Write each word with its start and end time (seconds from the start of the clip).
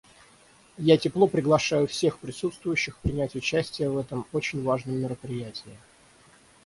Я 0.79 0.97
тепло 0.97 1.27
приглашаю 1.27 1.85
всех 1.85 2.17
присутствующих 2.17 2.97
принять 3.01 3.35
участие 3.35 3.91
в 3.91 3.99
этом 3.99 4.25
очень 4.33 4.63
важном 4.63 4.95
мероприятии. 4.97 5.77